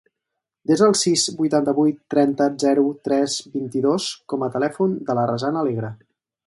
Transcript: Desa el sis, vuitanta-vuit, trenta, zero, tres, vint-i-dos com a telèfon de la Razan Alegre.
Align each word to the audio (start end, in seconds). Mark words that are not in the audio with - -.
Desa 0.69 0.85
el 0.91 0.95
sis, 1.01 1.25
vuitanta-vuit, 1.41 1.99
trenta, 2.15 2.49
zero, 2.65 2.87
tres, 3.09 3.37
vint-i-dos 3.59 4.11
com 4.35 4.47
a 4.49 4.53
telèfon 4.59 5.01
de 5.11 5.21
la 5.21 5.31
Razan 5.35 5.63
Alegre. 5.65 5.97